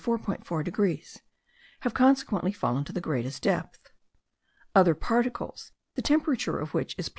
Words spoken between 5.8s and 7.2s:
the temperature of which is +0.